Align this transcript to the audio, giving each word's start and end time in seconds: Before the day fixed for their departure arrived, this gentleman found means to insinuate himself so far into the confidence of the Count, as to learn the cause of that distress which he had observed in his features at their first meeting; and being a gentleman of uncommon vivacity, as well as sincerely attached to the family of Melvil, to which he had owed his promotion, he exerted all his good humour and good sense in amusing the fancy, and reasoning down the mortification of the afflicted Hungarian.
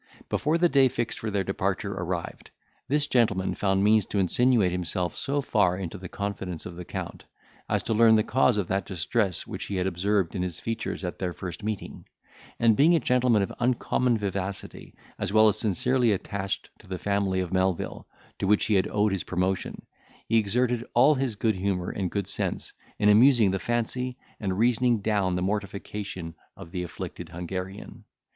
Before 0.29 0.57
the 0.57 0.67
day 0.67 0.87
fixed 0.89 1.19
for 1.19 1.29
their 1.29 1.43
departure 1.43 1.93
arrived, 1.93 2.49
this 2.87 3.05
gentleman 3.05 3.53
found 3.53 3.83
means 3.83 4.07
to 4.07 4.17
insinuate 4.17 4.71
himself 4.71 5.15
so 5.15 5.41
far 5.41 5.77
into 5.77 5.99
the 5.99 6.09
confidence 6.09 6.65
of 6.65 6.75
the 6.75 6.85
Count, 6.85 7.25
as 7.69 7.83
to 7.83 7.93
learn 7.93 8.15
the 8.15 8.23
cause 8.23 8.57
of 8.57 8.67
that 8.69 8.87
distress 8.87 9.45
which 9.45 9.65
he 9.65 9.75
had 9.75 9.85
observed 9.85 10.33
in 10.35 10.41
his 10.41 10.59
features 10.59 11.03
at 11.03 11.19
their 11.19 11.33
first 11.33 11.63
meeting; 11.63 12.07
and 12.59 12.75
being 12.75 12.95
a 12.95 12.99
gentleman 12.99 13.43
of 13.43 13.53
uncommon 13.59 14.17
vivacity, 14.17 14.95
as 15.19 15.31
well 15.31 15.47
as 15.47 15.59
sincerely 15.59 16.11
attached 16.13 16.71
to 16.79 16.87
the 16.87 16.97
family 16.97 17.39
of 17.39 17.53
Melvil, 17.53 18.07
to 18.39 18.47
which 18.47 18.65
he 18.65 18.73
had 18.73 18.87
owed 18.87 19.11
his 19.11 19.23
promotion, 19.23 19.85
he 20.27 20.37
exerted 20.37 20.83
all 20.95 21.13
his 21.13 21.35
good 21.35 21.53
humour 21.57 21.91
and 21.91 22.09
good 22.09 22.27
sense 22.27 22.73
in 22.97 23.07
amusing 23.07 23.51
the 23.51 23.59
fancy, 23.59 24.17
and 24.39 24.57
reasoning 24.57 25.01
down 25.01 25.35
the 25.35 25.43
mortification 25.43 26.33
of 26.57 26.71
the 26.71 26.81
afflicted 26.81 27.29
Hungarian. 27.29 28.05